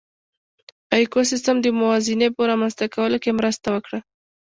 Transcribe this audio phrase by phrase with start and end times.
[0.95, 3.99] ایکوسېسټم د موازنې په رامنځ ته کولو کې مرسته وکړه.